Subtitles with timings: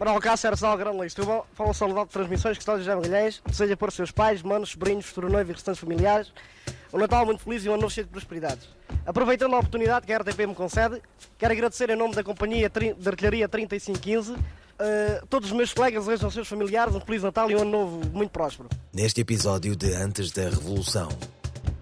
[0.00, 3.92] Para o Alcácer, Sal Grande Listúbal, fala saudade de transmissões que Custódio José deseja por
[3.92, 6.32] seus pais, manos, sobrinhos, futuro noivo e restantes familiares
[6.90, 8.66] um Natal muito feliz e um ano novo cheio de prosperidades.
[9.04, 11.02] Aproveitando a oportunidade que a RTP me concede,
[11.36, 14.38] quero agradecer em nome da Companhia de Artilharia 3515 uh,
[15.28, 18.00] todos os meus colegas, desejam aos seus familiares um Feliz Natal e um ano novo
[18.10, 18.70] muito próspero.
[18.94, 21.10] Neste episódio de Antes da Revolução,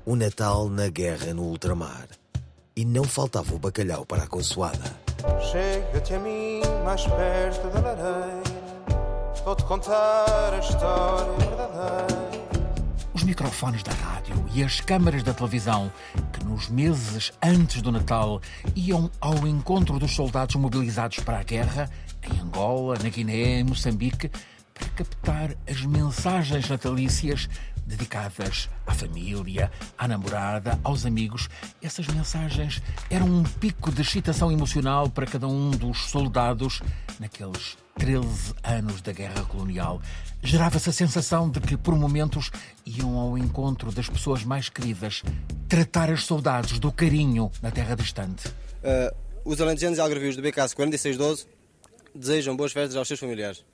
[0.04, 2.08] o Natal na guerra no ultramar.
[2.74, 5.07] E não faltava o bacalhau para a consoada.
[5.50, 8.42] Chega-te a mim mais perto da lareira,
[9.44, 12.28] vou-te contar a história verdadeira.
[13.12, 15.90] Os microfones da rádio e as câmaras da televisão,
[16.32, 18.40] que nos meses antes do Natal
[18.76, 21.90] iam ao encontro dos soldados mobilizados para a guerra,
[22.22, 24.30] em Angola, na Guiné, em Moçambique,
[24.98, 27.48] captar as mensagens natalícias
[27.86, 31.48] dedicadas à família, à namorada, aos amigos.
[31.80, 36.82] Essas mensagens eram um pico de excitação emocional para cada um dos soldados
[37.20, 40.02] naqueles 13 anos da guerra colonial.
[40.42, 42.50] Gerava-se a sensação de que, por momentos,
[42.84, 45.22] iam ao encontro das pessoas mais queridas,
[45.68, 48.48] tratar as saudades do carinho na terra distante.
[48.48, 51.46] Uh, os alentejanos e algarvios do BKS 4612
[52.12, 53.64] desejam boas festas aos seus familiares.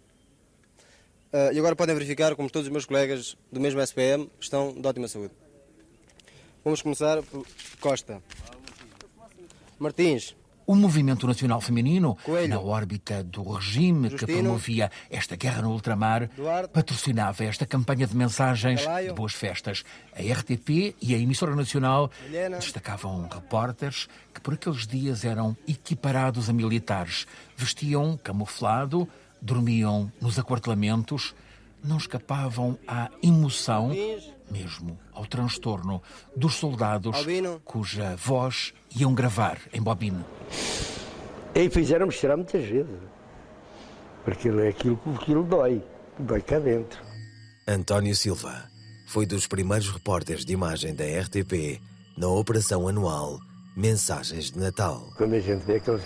[1.35, 4.87] Uh, e agora podem verificar como todos os meus colegas do mesmo SPM estão de
[4.87, 5.33] ótima saúde.
[6.65, 7.45] Vamos começar por
[7.81, 8.23] Costa.
[9.77, 10.37] Martins.
[10.67, 12.49] O Movimento Nacional Feminino, Coelho.
[12.49, 14.19] na órbita do regime Justino.
[14.27, 16.71] que promovia esta guerra no ultramar, Duarte.
[16.73, 19.09] patrocinava esta campanha de mensagens Galaio.
[19.09, 19.83] de boas festas.
[20.15, 22.59] A RTP e a emissora nacional Helena.
[22.59, 27.27] destacavam repórteres que por aqueles dias eram equiparados a militares.
[27.57, 29.07] Vestiam camuflado,
[29.45, 31.35] dormiam nos aquartelamentos,
[31.83, 33.93] não escapavam à emoção,
[34.51, 36.03] mesmo ao transtorno,
[36.35, 37.61] dos soldados Albino.
[37.65, 40.25] cuja voz iam gravar em bobine.
[41.55, 42.99] E fizeram-me chorar muitas vezes.
[44.25, 45.83] Porque aquilo, aquilo, aquilo dói.
[46.19, 47.03] Dói cá dentro.
[47.69, 48.65] António Silva
[49.07, 51.81] foi dos primeiros repórteres de imagem da RTP
[52.17, 53.39] na operação anual
[53.77, 55.09] Mensagens de Natal.
[55.17, 56.03] Quando a gente vê aquelas,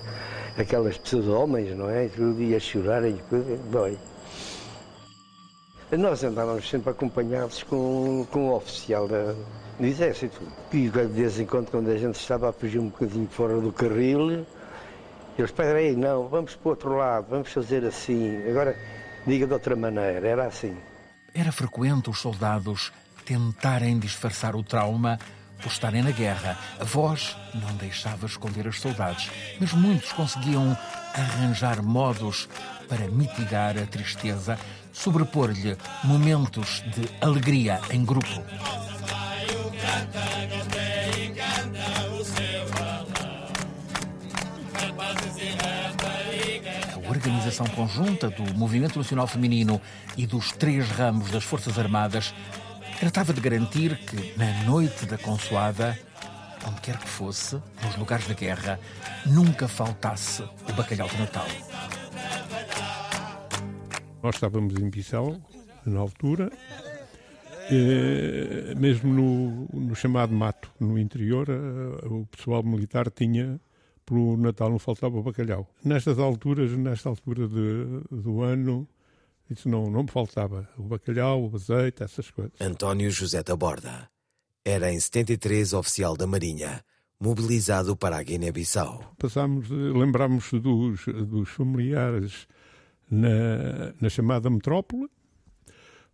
[0.57, 2.09] aquelas pessoas, homens, não é?
[2.09, 3.99] Tudo ia chorar e coisa, dói.
[5.91, 9.35] Nós andávamos sempre acompanhados com, com o oficial da,
[9.79, 10.41] do Exército.
[10.73, 13.73] E de vez em quando, quando a gente estava a fugir um bocadinho fora do
[13.73, 14.47] carril, eles,
[15.39, 18.49] espera aí, não, vamos para o outro lado, vamos fazer assim.
[18.49, 18.77] Agora,
[19.27, 20.77] diga de outra maneira, era assim.
[21.35, 22.93] Era frequente os soldados
[23.25, 25.19] tentarem disfarçar o trauma
[25.61, 26.59] por estarem na guerra.
[26.81, 29.31] A voz não deixava esconder as saudades,
[29.61, 30.77] mas muitos conseguiam
[31.15, 32.49] arranjar modos
[32.89, 34.59] para mitigar a tristeza,
[34.93, 38.43] sobrepor-lhe momentos de alegria em grupo.
[46.95, 49.81] A organização conjunta do Movimento Nacional Feminino
[50.17, 52.35] e dos três ramos das Forças Armadas
[53.01, 55.99] tratava de garantir que, na noite da consoada,
[56.67, 58.79] onde quer que fosse, nos lugares da guerra,
[59.27, 61.47] nunca faltasse o bacalhau de Natal.
[64.23, 65.37] Nós estávamos em Bissau,
[65.87, 66.51] na altura,
[67.71, 73.61] eh, mesmo no, no chamado mato, no interior, eh, o pessoal militar tinha,
[74.05, 75.69] pelo Natal não faltava o bacalhau.
[75.85, 78.89] Nestas alturas, nesta altura de- do ano,
[79.51, 80.69] isso não, não me faltava.
[80.77, 82.53] O bacalhau, o azeite, essas coisas.
[82.61, 84.09] António José da Borda
[84.65, 86.85] era em 73 oficial da Marinha,
[87.19, 89.15] mobilizado para a Guiné-Bissau.
[89.19, 92.47] Passámos, lembrámos dos, dos familiares
[93.11, 95.09] na, na chamada metrópole,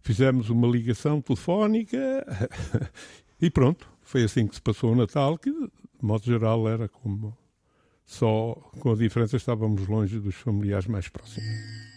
[0.00, 1.98] fizemos uma ligação telefónica
[3.40, 3.88] e pronto.
[4.02, 5.70] Foi assim que se passou o Natal, que de
[6.00, 7.36] modo geral era como
[8.06, 11.93] só com a diferença estávamos longe dos familiares mais próximos.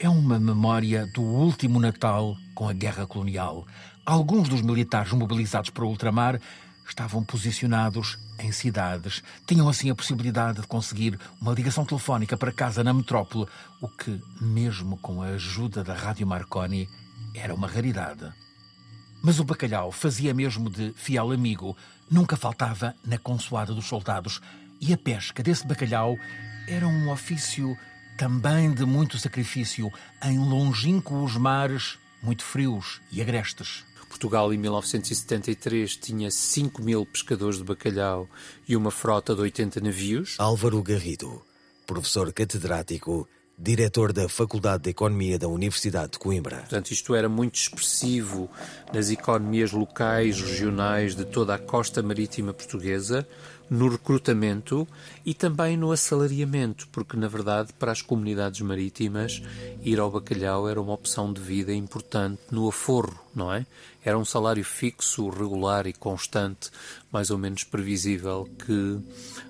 [0.00, 3.66] É uma memória do último Natal com a guerra colonial.
[4.06, 6.40] Alguns dos militares mobilizados para o ultramar
[6.88, 9.24] estavam posicionados em cidades.
[9.44, 13.48] Tinham assim a possibilidade de conseguir uma ligação telefónica para casa na metrópole,
[13.80, 16.88] o que, mesmo com a ajuda da Rádio Marconi,
[17.34, 18.32] era uma raridade.
[19.20, 21.76] Mas o bacalhau fazia mesmo de fiel amigo,
[22.08, 24.40] nunca faltava na consoada dos soldados.
[24.80, 26.16] E a pesca desse bacalhau
[26.68, 27.76] era um ofício
[28.18, 29.92] também de muito sacrifício
[30.24, 33.84] em longínquos mares muito frios e agrestes.
[34.08, 38.28] Portugal, em 1973, tinha 5 mil pescadores de bacalhau
[38.66, 40.34] e uma frota de 80 navios.
[40.36, 41.40] Álvaro Garrido,
[41.86, 46.58] professor catedrático diretor da Faculdade de Economia da Universidade de Coimbra.
[46.58, 48.48] Portanto, isto era muito expressivo
[48.92, 53.26] nas economias locais, regionais de toda a costa marítima portuguesa,
[53.68, 54.88] no recrutamento
[55.26, 59.42] e também no assalariamento, porque na verdade para as comunidades marítimas
[59.82, 63.66] ir ao bacalhau era uma opção de vida importante no aforro, não é?
[64.02, 66.70] Era um salário fixo, regular e constante,
[67.12, 68.98] mais ou menos previsível, que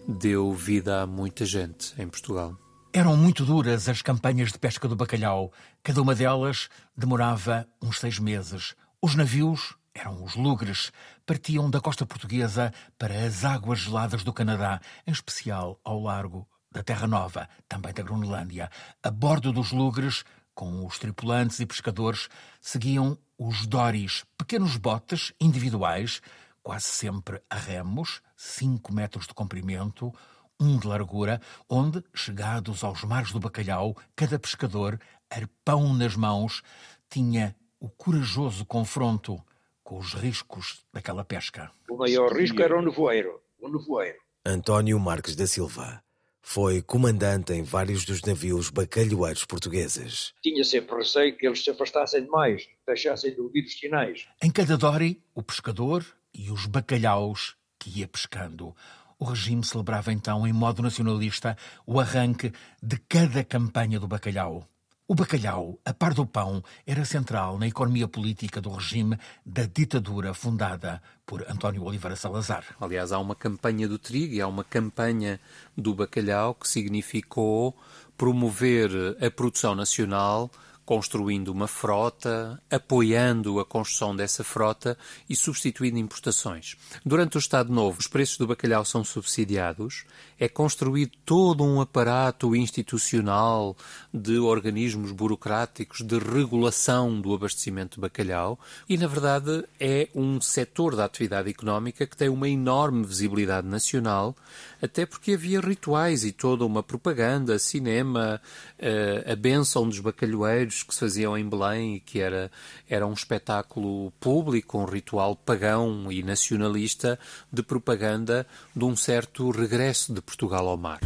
[0.06, 2.56] deu vida a muita gente em Portugal.
[2.90, 5.52] Eram muito duras as campanhas de pesca do bacalhau.
[5.82, 8.74] Cada uma delas demorava uns seis meses.
[9.00, 10.90] Os navios eram os lugres.
[11.26, 16.82] Partiam da costa portuguesa para as águas geladas do Canadá, em especial ao largo da
[16.82, 18.70] Terra Nova, também da Groenlândia.
[19.02, 20.24] A bordo dos lugres,
[20.54, 26.22] com os tripulantes e pescadores, seguiam os doris, pequenos botes individuais,
[26.62, 30.12] quase sempre a remos, 5 metros de comprimento,
[30.60, 35.00] um de largura, onde, chegados aos mares do bacalhau, cada pescador,
[35.30, 36.62] arpão nas mãos,
[37.08, 39.40] tinha o corajoso confronto
[39.82, 41.70] com os riscos daquela pesca.
[41.88, 43.40] O maior risco era o nevoeiro.
[43.60, 44.18] O nevoeiro.
[44.44, 46.02] António Marques da Silva
[46.42, 50.32] foi comandante em vários dos navios bacalhoeiros portugueses.
[50.42, 54.26] Tinha sempre receio que eles se afastassem demais, deixassem de ouvir os sinais.
[54.42, 58.74] Em cada dory, o pescador e os bacalhaus que ia pescando.
[59.18, 64.64] O regime celebrava então, em modo nacionalista, o arranque de cada campanha do bacalhau.
[65.10, 70.34] O bacalhau, a par do pão, era central na economia política do regime da ditadura
[70.34, 72.62] fundada por António Oliveira Salazar.
[72.78, 75.40] Aliás, há uma campanha do trigo e há uma campanha
[75.74, 77.74] do bacalhau que significou
[78.18, 78.90] promover
[79.24, 80.50] a produção nacional
[80.88, 84.96] construindo uma frota, apoiando a construção dessa frota
[85.28, 86.76] e substituindo importações.
[87.04, 90.06] Durante o Estado Novo, os preços do bacalhau são subsidiados,
[90.40, 93.76] é construído todo um aparato institucional
[94.14, 98.58] de organismos burocráticos de regulação do abastecimento de bacalhau
[98.88, 104.34] e, na verdade, é um setor da atividade económica que tem uma enorme visibilidade nacional,
[104.80, 108.40] até porque havia rituais e toda uma propaganda, cinema,
[108.78, 112.50] eh, a benção dos bacalhoeiros que se faziam em Belém e que era,
[112.88, 117.18] era um espetáculo público, um ritual pagão e nacionalista
[117.52, 121.00] de propaganda de um certo regresso de Portugal ao mar.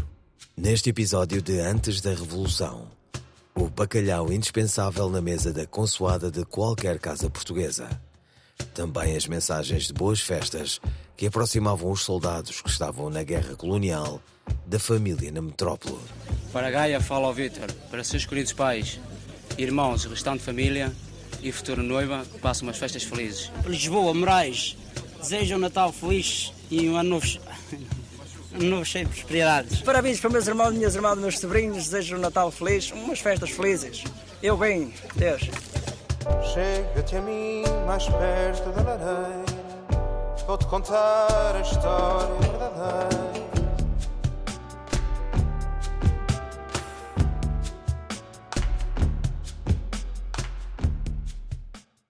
[0.56, 2.88] Neste episódio de Antes da Revolução,
[3.54, 7.88] o bacalhau indispensável na mesa da consoada de qualquer casa portuguesa.
[8.75, 10.80] Também as mensagens de boas festas
[11.16, 14.20] que aproximavam os soldados que estavam na guerra colonial
[14.66, 15.98] da família na metrópole.
[16.52, 19.00] Para Gaia fala ao Vítor, para seus queridos pais,
[19.58, 20.93] irmãos, restante família
[21.43, 23.50] e futura noiva, que passem umas festas felizes.
[23.66, 24.76] Lisboa, Moraes,
[25.20, 27.26] desejo um Natal feliz e um ano novo,
[28.54, 29.81] um novo cheio de prosperidades.
[29.82, 34.04] Parabéns para meus irmãos, minhas irmãs, meus sobrinhos, desejo um Natal feliz, umas festas felizes.
[34.43, 35.43] Eu bem, Deus.
[36.52, 39.44] Chega-te a mim mais perto da lareira,
[40.46, 43.31] vou-te contar a história verdadeira.